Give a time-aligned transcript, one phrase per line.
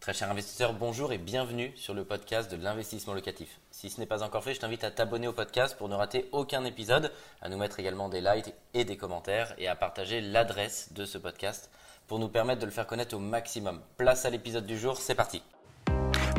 [0.00, 3.60] Très cher investisseur, bonjour et bienvenue sur le podcast de l'investissement locatif.
[3.70, 6.26] Si ce n'est pas encore fait, je t'invite à t'abonner au podcast pour ne rater
[6.32, 7.12] aucun épisode,
[7.42, 11.18] à nous mettre également des likes et des commentaires et à partager l'adresse de ce
[11.18, 11.70] podcast
[12.06, 13.82] pour nous permettre de le faire connaître au maximum.
[13.98, 15.42] Place à l'épisode du jour, c'est parti.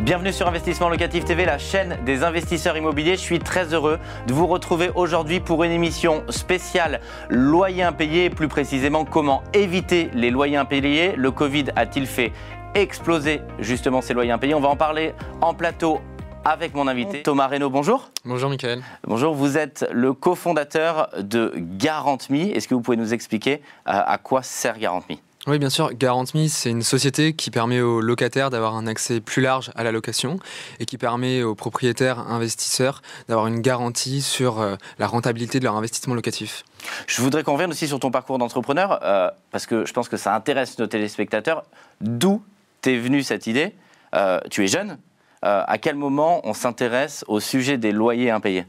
[0.01, 3.17] Bienvenue sur Investissement Locatif TV, la chaîne des investisseurs immobiliers.
[3.17, 8.47] Je suis très heureux de vous retrouver aujourd'hui pour une émission spéciale loyer impayé, plus
[8.47, 11.15] précisément comment éviter les loyers impayés.
[11.15, 12.33] Le Covid a-t-il fait
[12.75, 15.99] exploser justement ces loyers impayés On va en parler en plateau
[16.43, 17.69] avec mon invité Thomas Reynaud.
[17.69, 18.09] Bonjour.
[18.25, 18.81] Bonjour Michael.
[19.05, 22.51] Bonjour, vous êtes le cofondateur de GarantMe.
[22.53, 25.17] Est-ce que vous pouvez nous expliquer euh, à quoi sert GarantMe
[25.47, 25.91] oui, bien sûr.
[25.95, 29.91] GarantMe, c'est une société qui permet aux locataires d'avoir un accès plus large à la
[29.91, 30.37] location
[30.79, 35.75] et qui permet aux propriétaires investisseurs d'avoir une garantie sur euh, la rentabilité de leur
[35.75, 36.63] investissement locatif.
[37.07, 40.17] Je voudrais qu'on revienne aussi sur ton parcours d'entrepreneur, euh, parce que je pense que
[40.17, 41.63] ça intéresse nos téléspectateurs.
[42.01, 42.43] D'où
[42.81, 43.73] t'es venue cette idée
[44.15, 44.97] euh, Tu es jeune.
[45.41, 48.65] à quel moment on s'intéresse au sujet des loyers impayés?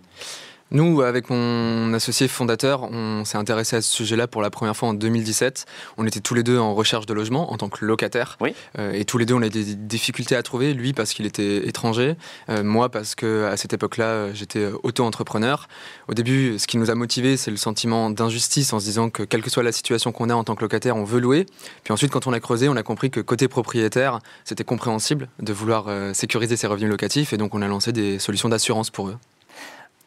[0.72, 4.88] Nous, avec mon associé fondateur, on s'est intéressé à ce sujet-là pour la première fois
[4.88, 5.66] en 2017.
[5.98, 8.38] On était tous les deux en recherche de logement en tant que locataire.
[8.40, 8.54] Oui.
[8.78, 10.72] Euh, et tous les deux, on a des difficultés à trouver.
[10.72, 12.16] Lui, parce qu'il était étranger.
[12.48, 15.68] Euh, moi, parce que à cette époque-là, j'étais auto-entrepreneur.
[16.08, 19.24] Au début, ce qui nous a motivés, c'est le sentiment d'injustice en se disant que
[19.24, 21.44] quelle que soit la situation qu'on a en tant que locataire, on veut louer.
[21.84, 25.52] Puis ensuite, quand on a creusé, on a compris que côté propriétaire, c'était compréhensible de
[25.52, 27.34] vouloir euh, sécuriser ses revenus locatifs.
[27.34, 29.16] Et donc, on a lancé des solutions d'assurance pour eux.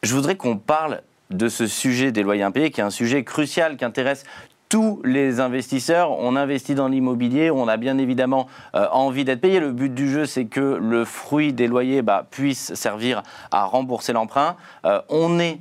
[0.05, 3.75] Je voudrais qu'on parle de ce sujet des loyers impayés, qui est un sujet crucial
[3.75, 4.23] qui intéresse
[4.69, 6.11] tous les investisseurs.
[6.11, 9.59] On investit dans l'immobilier, on a bien évidemment euh, envie d'être payé.
[9.59, 14.13] Le but du jeu, c'est que le fruit des loyers bah, puisse servir à rembourser
[14.13, 14.57] l'emprunt.
[14.85, 15.59] Euh, on est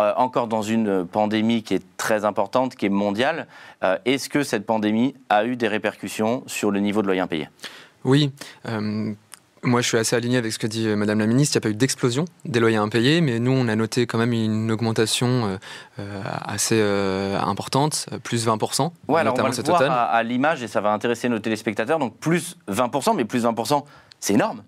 [0.00, 3.46] euh, encore dans une pandémie qui est très importante, qui est mondiale.
[4.06, 7.48] Est-ce que cette pandémie a eu des répercussions sur le niveau de loyer impayé
[8.04, 8.32] oui,
[9.64, 11.56] moi, je suis assez aligné avec ce que dit euh, Madame la Ministre.
[11.56, 14.18] Il n'y a pas eu d'explosion des loyers impayés, mais nous, on a noté quand
[14.18, 15.56] même une augmentation euh,
[15.98, 16.80] euh, assez
[17.38, 18.90] importante, plus 20%.
[19.08, 21.98] Ouais, alors on va le voir à, à l'image et ça va intéresser nos téléspectateurs.
[21.98, 23.84] Donc plus 20%, mais plus 20%,
[24.20, 24.62] c'est énorme.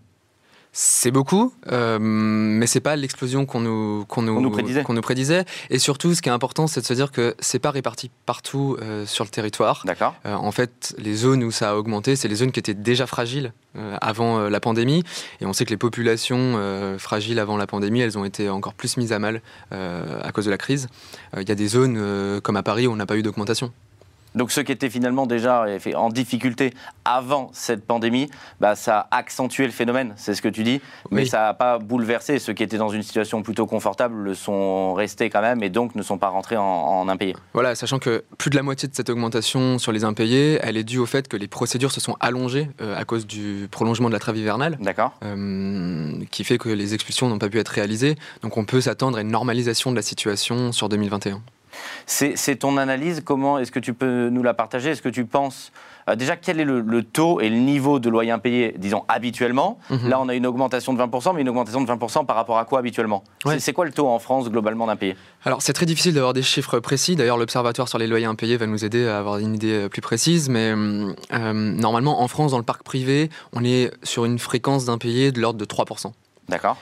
[0.78, 4.84] C'est beaucoup, euh, mais c'est pas l'explosion qu'on nous, qu'on nous, nous, prédisait.
[4.87, 5.47] nous prédisait.
[5.70, 8.76] Et surtout, ce qui est important, c'est de se dire que c'est pas réparti partout
[8.82, 9.84] euh, sur le territoire.
[9.87, 10.14] D'accord.
[10.26, 13.06] Euh, en fait, les zones où ça a augmenté, c'est les zones qui étaient déjà
[13.06, 15.03] fragiles euh, avant la pandémie.
[15.41, 16.60] Et on sait que les populations
[16.98, 20.50] fragiles avant la pandémie, elles ont été encore plus mises à mal à cause de
[20.50, 20.88] la crise.
[21.38, 23.72] Il y a des zones comme à Paris où on n'a pas eu d'augmentation.
[24.37, 25.65] Donc ceux qui étaient finalement déjà
[25.95, 26.73] en difficulté
[27.05, 28.29] avant cette pandémie,
[28.61, 30.81] bah, ça a accentué le phénomène, c'est ce que tu dis,
[31.11, 32.39] mais ça n'a pas bouleversé.
[32.39, 35.95] Ceux qui étaient dans une situation plutôt confortable le sont restés quand même et donc
[35.95, 37.37] ne sont pas rentrés en, impayés.
[37.55, 40.85] Voilà, sachant que plus de la moitié de cette augmentation sur les impayés, elle est
[40.85, 44.13] due au fait que les procédures se sont allongées euh, à cause du prolongement de
[44.13, 44.77] la trêve hivernale.
[44.81, 45.13] D'accord.
[45.25, 48.17] Euh, qui fait que les expulsions n'ont pas pu être réalisées.
[48.43, 51.41] Donc on peut s'attendre à une normalisation de la situation sur 2021.
[52.06, 53.22] C'est ton analyse.
[53.25, 54.91] Comment est-ce que tu peux nous la partager?
[54.91, 55.72] Est-ce que tu penses
[56.09, 59.78] euh, déjà quel est le, taux et le niveau de loyer impayé, disons habituellement?
[59.91, 60.09] Mhm.
[60.09, 62.64] Là, on a une augmentation de 20%, mais une augmentation de 20% par rapport à
[62.64, 63.25] quoi habituellement?
[63.59, 65.16] C'est quoi le taux en France globalement d'impayé?
[65.44, 67.16] Alors, c'est très difficile d'avoir des chiffres précis.
[67.16, 70.00] D'ailleurs, l'Observatoire sur les loyers impayés va nous aider à avoir une idée euh, plus
[70.00, 70.48] précise.
[70.48, 75.32] Mais euh, normalement, en France, dans le parc privé, on est sur une fréquence d'impayés
[75.32, 76.12] de l'ordre de 3%.
[76.48, 76.76] D'accord.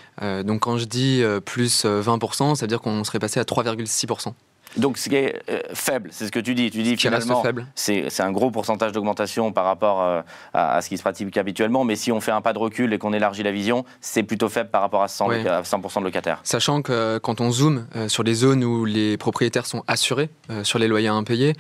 [0.45, 4.35] donc quand je dis plus 20%, ça veut dire qu'on serait passé à 3,6%.
[4.77, 6.71] Donc ce qui est euh, faible, c'est ce que tu dis.
[6.71, 7.43] Tu dis finalement,
[7.75, 11.97] c'est un gros pourcentage d'augmentation par rapport euh, à, ce qui se pratique habituellement, mais
[11.97, 14.71] si on fait un pas de recul et qu'on élargit la vision, c'est plutôt faible
[14.71, 16.41] par rapport à 100%, de locataires.
[16.43, 20.31] Sachant que quand on zoome euh, sur les zones où les propriétaires sont assurés
[20.63, 21.55] sur les loyers impayés,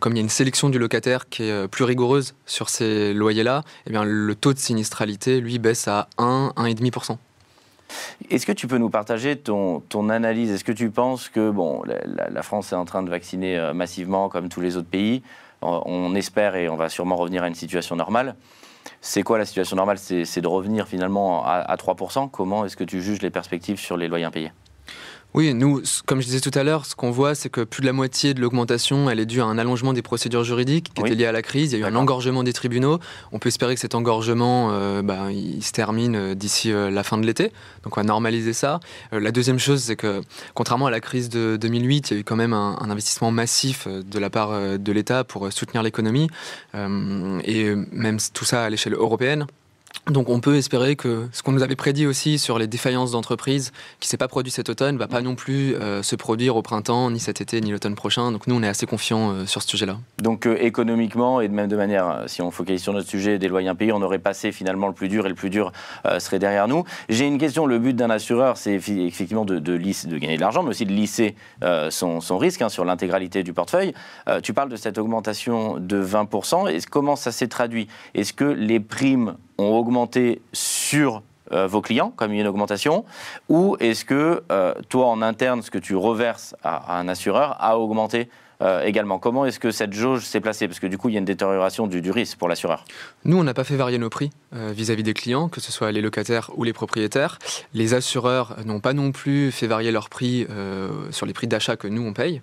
[0.00, 3.62] comme il y a une sélection du locataire qui est plus rigoureuse sur ces loyers-là,
[3.86, 7.16] eh bien le taux de sinistralité, lui, baisse à 1, 1,5%.
[8.30, 10.50] Est-ce que tu peux nous partager ton, analyse?
[10.50, 11.52] Est-ce que tu penses que
[12.30, 15.22] la, France est en train de vacciner euh, massivement comme tous les autres pays?
[15.62, 18.36] On, espère et on va sûrement revenir à une situation normale.
[19.00, 19.98] C'est quoi la situation normale?
[19.98, 22.30] C'est de revenir finalement à, à 3%.
[22.30, 24.52] Comment est-ce que tu juges les perspectives sur les loyers impayés?
[25.36, 27.86] Oui, nous, comme je disais tout à l'heure, ce qu'on voit, c'est que plus de
[27.86, 31.14] la moitié de l'augmentation, elle est due à un allongement des procédures juridiques qui était
[31.14, 31.74] lié à la crise.
[31.74, 33.00] Il y a eu un engorgement des tribunaux.
[33.32, 37.02] On peut espérer que cet engorgement, euh, bah, il se termine euh, d'ici euh, la
[37.02, 37.52] fin de l'été.
[37.82, 38.80] Donc on va normaliser ça.
[39.12, 40.22] la deuxième chose, c'est que
[40.54, 43.30] contrairement à la crise de 2008, il y a eu quand même un, un investissement
[43.30, 46.30] massif de la part de l'État pour soutenir l'économie
[46.74, 49.46] et même tout ça à l'échelle européenne
[50.10, 53.72] Donc on peut espérer que ce qu'on nous avait prédit aussi sur les défaillances d'entreprises
[53.98, 56.62] qui s'est pas produit cet automne ne va pas non plus euh, se produire au
[56.62, 58.30] printemps, ni cet été, ni l'automne prochain.
[58.30, 59.98] Donc nous, on est assez confiants euh, sur ce sujet-là.
[60.22, 63.48] Donc euh, économiquement et de même de manière, si on focalise sur notre sujet des
[63.48, 65.72] loyers impayés, on aurait passé finalement le plus dur et le plus dur
[66.20, 66.84] serait derrière nous.
[67.08, 70.62] J'ai une question, le but d'un assureur, c'est effectivement de, de, de, gagner de l'argent,
[70.62, 71.34] mais aussi de lisser
[71.90, 73.92] son, son, risque hein, sur l'intégralité du portefeuille.
[74.42, 76.70] tu parles de cette augmentation de 20%.
[76.70, 77.88] Et comment ça s'est traduit?
[78.14, 81.22] Est-ce que les primes ont augmenté sur
[81.52, 83.04] euh, vos clients, comme il y a une augmentation,
[83.48, 87.78] ou est-ce que euh, toi, en interne, ce que tu reverses à, un assureur a
[87.78, 88.28] augmenté
[88.62, 89.20] euh, également?
[89.20, 90.66] Comment est-ce que cette jauge s'est placée?
[90.66, 92.84] Parce que du coup, il y a une détérioration du, risque pour l'assureur.
[93.24, 96.00] Nous, on n'a pas fait varier nos prix vis-à-vis des clients, que ce soit les
[96.00, 97.38] locataires ou les propriétaires.
[97.74, 100.46] Les assureurs n'ont pas non plus fait varier leurs prix
[101.10, 102.40] sur les prix d'achat que nous, on paye.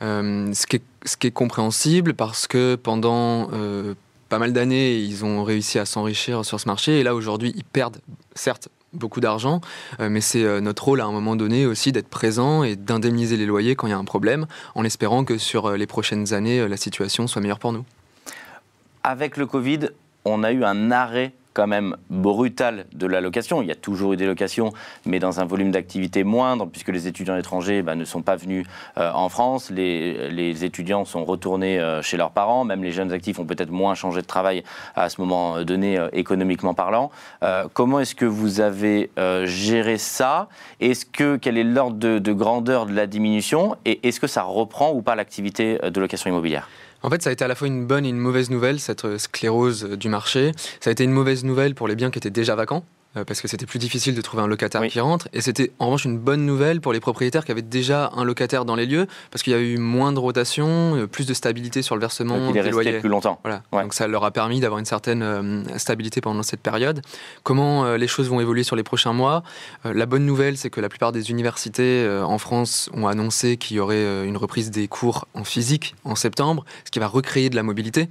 [0.00, 3.48] ce, qui est, ce qui est compréhensible parce que pendant
[4.34, 6.98] pas mal d'années, ils ont réussi à s'enrichir sur ce marché.
[6.98, 7.98] Et là, aujourd'hui, ils perdent,
[8.34, 9.60] certes, beaucoup d'argent,
[10.00, 13.36] euh, mais c'est euh, notre rôle à un moment donné aussi d'être présent et d'indemniser
[13.36, 16.34] les loyers quand il y a un problème, en espérant que sur euh, les prochaines
[16.34, 17.84] années, la situation soit meilleure pour nous.
[19.04, 19.90] Avec le Covid,
[20.24, 23.62] on a eu un arrêt quand même brutal de la location.
[23.62, 24.72] Il y a toujours eu des locations,
[25.06, 28.66] mais dans un volume d'activité moindre, puisque les étudiants étrangers bah, ne sont pas venus
[28.98, 29.70] euh, en France.
[29.70, 32.64] Les, étudiants sont retournés euh, chez leurs parents.
[32.64, 34.64] Même les jeunes actifs ont peut-être moins changé de travail
[34.96, 37.10] à ce moment donné, euh, économiquement parlant.
[37.72, 39.10] comment est-ce que vous avez
[39.44, 40.48] géré ça?
[40.80, 43.76] Est-ce que quel est l'ordre de grandeur de la diminution?
[43.84, 46.68] Et est-ce que ça reprend ou pas l'activité de location immobilière?
[47.04, 49.18] En fait, ça a été à la fois une bonne et une mauvaise nouvelle, cette
[49.18, 50.52] sclérose du marché.
[50.80, 52.82] Ça a été une mauvaise nouvelle pour les biens qui étaient déjà vacants,
[53.16, 55.28] euh, parce que c'était plus difficile de trouver un locataire qui rentre.
[55.32, 58.64] Et c'était en revanche une bonne nouvelle pour les propriétaires qui avaient déjà un locataire
[58.64, 61.82] dans les lieux, parce qu'il y a eu moins de rotation, euh, plus de stabilité
[61.82, 62.98] sur le versement des loyers.
[62.98, 63.40] plus longtemps.
[63.42, 63.62] Voilà.
[63.72, 67.02] Donc ça leur a permis d'avoir une certaine euh, stabilité pendant cette période.
[67.42, 69.42] Comment les choses vont évoluer sur les prochains mois?
[69.84, 73.80] La bonne nouvelle, c'est que la plupart des universités en France ont annoncé qu'il y
[73.80, 77.62] aurait une reprise des cours en physique en septembre, ce qui va recréer de la
[77.62, 78.08] mobilité.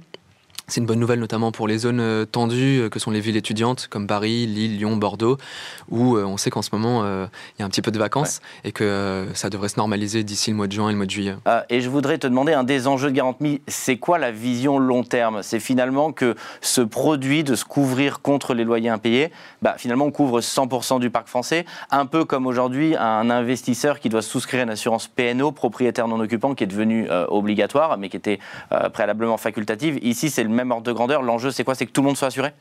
[0.66, 3.36] C'est une bonne nouvelle notamment pour les zones euh, tendues euh, que sont les villes
[3.36, 5.36] étudiantes comme Paris, Lille, Lyon, Bordeaux,
[5.90, 8.40] où euh, on sait qu'en ce moment il y a un petit peu de vacances
[8.64, 11.10] et que ça devrait se normaliser d'ici le mois de juin et le mois de
[11.10, 11.34] juillet.
[11.68, 15.02] et je voudrais te demander, un des enjeux de garantie, c'est quoi la vision long
[15.02, 15.42] terme?
[15.42, 19.30] C'est finalement que ce produit de se couvrir contre les loyers impayés,
[19.60, 24.08] bah, finalement on couvre 100% du parc français, un peu comme aujourd'hui un investisseur qui
[24.08, 28.38] doit souscrire une assurance PNO, propriétaire non occupant, qui est devenue obligatoire mais qui était
[28.92, 29.98] préalablement facultative.
[30.02, 31.22] Ici c'est le même ordre de grandeur.
[31.22, 31.74] L'enjeu, c'est quoi?
[31.74, 32.52] C'est que tout le monde soit assuré?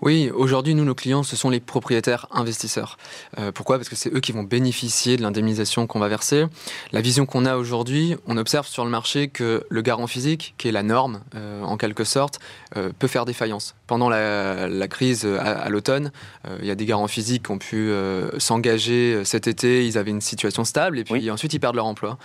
[0.00, 2.96] Oui, aujourd'hui, nous, nos clients, ce sont les propriétaires investisseurs.
[3.38, 3.76] Euh, pourquoi?
[3.76, 6.46] Parce que c'est eux qui vont bénéficier de l'indemnisation qu'on va verser.
[6.92, 10.68] La vision qu'on a aujourd'hui, on observe sur le marché que le garant physique, qui
[10.68, 12.38] est la norme, euh, en quelque sorte,
[12.76, 13.74] euh, peut faire défaillance.
[13.86, 16.12] Pendant la, crise à, l'automne,
[16.60, 17.92] il y a des garants physiques qui ont pu
[18.38, 22.16] s'engager cet été, ils avaient une situation stable, et puis ensuite ils perdent leur emploi.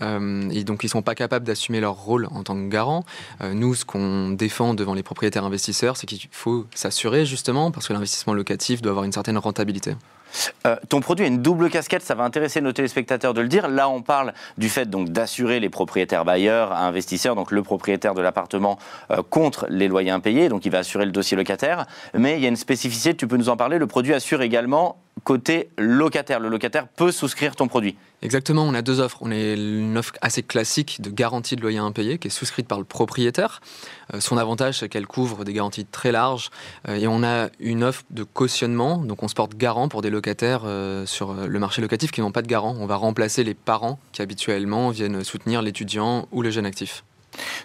[0.00, 3.04] et donc ils ne sont pas capables d'assumer leur rôle en tant que garant.
[3.40, 7.92] nous, ce qu'on défend devant les propriétaires investisseurs, c'est qu'il faut s'assurer justement, parce que
[7.92, 9.94] l'investissement locatif doit avoir une certaine rentabilité.
[10.66, 13.68] Euh, ton produit a une double casquette, ça va intéresser nos téléspectateurs de le dire.
[13.68, 18.22] Là, on parle du fait donc d'assurer les propriétaires bailleurs, investisseurs, donc le propriétaire de
[18.22, 18.78] l'appartement
[19.10, 21.86] euh, contre les loyers impayés, donc il va assurer le dossier locataire.
[22.14, 23.78] Mais il y a une spécificité, tu peux nous en parler.
[23.78, 26.40] Le produit assure également côté locataire.
[26.40, 27.96] Le locataire peut souscrire ton produit.
[28.22, 29.18] Exactement, on a deux offres.
[29.20, 32.78] On a une offre assez classique de garantie de loyer impayé qui est souscrite par
[32.78, 33.60] le propriétaire.
[34.14, 36.50] Euh, son avantage, c'est qu'elle couvre des garanties très larges.
[36.88, 40.10] Euh, et on a une offre de cautionnement, donc on se porte garant pour des
[40.10, 42.76] locataires euh, sur le marché locatif qui n'ont pas de garant.
[42.78, 47.04] On va remplacer les parents qui habituellement viennent soutenir l'étudiant ou le jeune actif.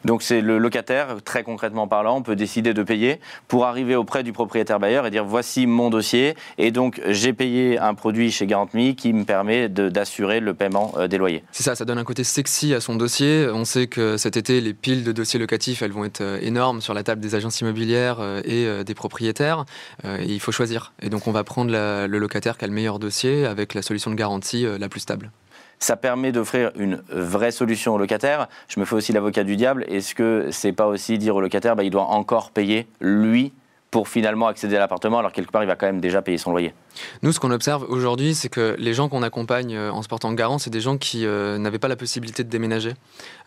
[0.05, 4.33] Donc c'est le locataire, très concrètement parlant, peut décider de payer pour arriver auprès du
[4.33, 8.95] propriétaire bailleur et dire voici mon dossier et donc j'ai payé un produit chez GarantMe
[8.95, 11.43] qui me permet d'assurer le paiement euh, des loyers.
[11.51, 13.47] C'est ça, ça donne un côté sexy à son dossier.
[13.53, 16.81] On sait que cet été, les piles de dossiers locatifs, elles vont être euh, énormes
[16.81, 19.65] sur la table des agences immobilières euh, et des propriétaires.
[20.03, 20.93] Il faut choisir.
[21.01, 24.11] Et donc on va prendre le locataire qui a le meilleur dossier avec la solution
[24.11, 25.31] de garantie la plus stable
[25.79, 28.47] ça permet d'offrir une vraie solution au locataire.
[28.67, 29.85] Je me fais aussi l'avocat du diable.
[29.87, 33.53] Est-ce que c'est pas aussi dire au locataire, bah, il doit encore payer lui
[33.91, 36.51] pour finalement accéder à l'appartement, alors quelque part, il va quand même déjà payer son
[36.51, 36.73] loyer.
[37.21, 40.33] Nous, ce qu'on observe aujourd'hui, c'est que les gens qu'on accompagne euh, en se portant
[40.33, 42.93] garant, c'est des gens qui euh, n'avaient pas la possibilité de déménager.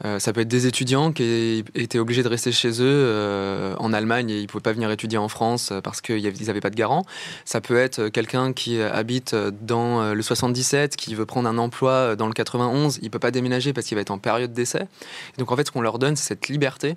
[0.04, 4.30] Euh, ça peut être des étudiants qui étaient obligés de rester chez eux en Allemagne
[4.30, 7.04] et ils ne pouvaient pas venir étudier en France parce qu'ils n'avaient pas de garant.
[7.44, 12.26] Ça peut être quelqu'un qui habite dans le 77, qui veut prendre un emploi dans
[12.26, 14.86] le 91, il ne peut pas déménager parce qu'il va être en période d'essai.
[15.38, 16.96] Donc en fait, ce qu'on leur donne, c'est cette liberté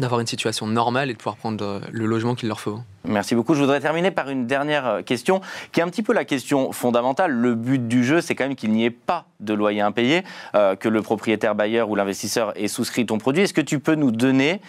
[0.00, 2.80] d'avoir une situation normale et de pouvoir prendre euh, le logement qu'il leur faut.
[3.06, 3.54] Merci beaucoup.
[3.54, 5.40] Je voudrais terminer par une dernière euh, question,
[5.72, 7.30] qui est un petit peu la question fondamentale.
[7.30, 10.22] Le but du jeu, c'est quand même qu'il n'y ait pas de loyer impayé,
[10.54, 13.42] euh, que le propriétaire bailleur ou l'investisseur ait souscrit ton produit.
[13.42, 14.60] Est-ce que tu peux nous donner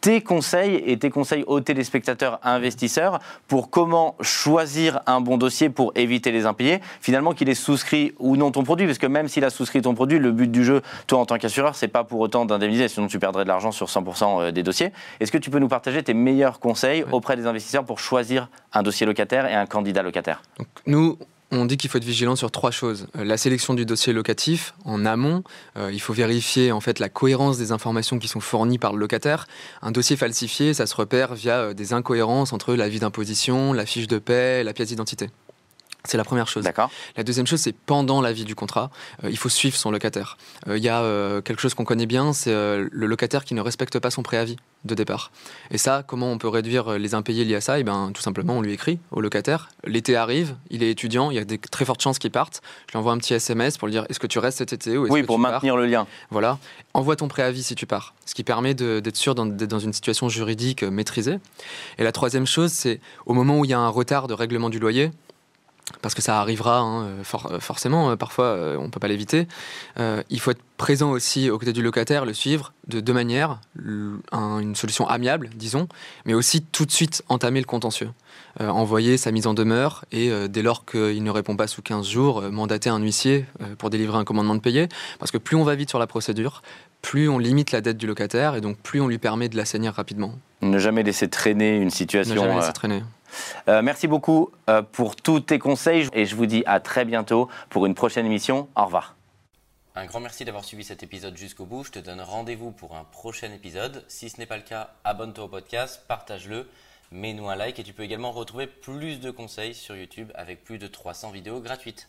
[0.00, 3.18] tes conseils et tes conseils aux téléspectateurs investisseurs
[3.48, 8.36] pour comment choisir un bon dossier pour éviter les impayés Finalement, qu'il ait souscrit ou
[8.36, 10.82] non ton produit, parce que même s'il a souscrit ton produit, le but du jeu,
[11.06, 13.86] toi en tant qu'assureur, c'est pas pour autant d'indemniser, sinon tu perdrais de l'argent sur
[13.86, 14.92] 100% des dossiers.
[15.20, 18.82] Est-ce que tu peux nous partager tes meilleurs conseils auprès des investisseurs pour choisir un
[18.82, 20.42] dossier locataire et un candidat locataire
[20.86, 21.18] Nous,
[21.50, 23.06] on dit qu'il faut être vigilant sur trois choses.
[23.16, 25.42] Euh, la sélection du dossier locatif en amont,
[25.76, 28.98] euh, il faut vérifier en fait la cohérence des informations qui sont fournies par le
[28.98, 29.46] locataire.
[29.80, 34.08] Un dossier falsifié, ça se repère via euh, des incohérences entre l'avis d'imposition, la fiche
[34.08, 35.30] de paie, la pièce d'identité.
[36.08, 36.64] C'est la première chose.
[36.64, 36.90] D'accord.
[37.18, 38.90] La deuxième chose, c'est pendant la vie du contrat,
[39.24, 40.38] euh, il faut suivre son locataire.
[40.66, 43.60] Euh, Il y a euh, quelque chose qu'on connaît bien, c'est le locataire qui ne
[43.60, 45.30] respecte pas son préavis de départ.
[45.70, 47.78] Et ça, comment on peut réduire les impayés liés à ça?
[47.78, 49.68] Eh bien, tout simplement, on lui écrit au locataire.
[49.84, 52.62] L'été arrive, il est étudiant, il y a des très fortes chances qu'il parte.
[52.86, 54.96] Je lui envoie un petit SMS pour lui dire est-ce que tu restes cet été
[54.96, 56.06] ou est-ce Oui, que pour tu pars maintenir le lien.
[56.30, 56.58] voilà.
[56.94, 60.30] Envoie ton préavis si tu pars, ce qui permet d'être sûr d'être dans une situation
[60.30, 61.38] juridique maîtrisée.
[61.98, 64.70] Et la troisième chose, c'est au moment où il y a un retard de règlement
[64.70, 65.10] du loyer,
[66.02, 69.08] parce que ça arrivera hein, euh, for- euh, forcément, euh, parfois on ne peut pas
[69.08, 69.46] l'éviter,
[69.98, 73.60] euh, il faut être présent aussi aux côtés du locataire, le suivre de deux manières,
[74.32, 75.88] un- une solution amiable, disons,
[76.24, 78.10] mais aussi tout de suite entamer le contentieux.
[78.60, 81.82] Euh, envoyer sa mise en demeure et euh, dès lors qu'il ne répond pas sous
[81.82, 83.46] 15 jours, mandater un huissier
[83.78, 84.88] pour délivrer un commandement de payer.
[85.18, 86.62] Parce que plus on va vite sur la procédure,
[87.02, 89.92] plus on limite la dette du locataire et donc plus on lui permet de l'assainir
[89.94, 90.32] rapidement.
[90.62, 92.34] Ne jamais laisser traîner une Ne situation.
[92.34, 93.02] jamais euh, laisser traîner.
[93.68, 97.48] Euh, merci beaucoup euh, pour tous tes conseils et je vous dis à très bientôt
[97.68, 98.68] pour une prochaine émission.
[98.76, 99.16] Au revoir.
[99.94, 101.84] Un grand merci d'avoir suivi cet épisode jusqu'au bout.
[101.84, 104.04] Je te donne rendez-vous pour un prochain épisode.
[104.06, 106.68] Si ce n'est pas le cas, abonne-toi au podcast, partage-le,
[107.10, 110.78] mets-nous un like et tu peux également retrouver plus de conseils sur YouTube avec plus
[110.78, 112.08] de 300 vidéos gratuites.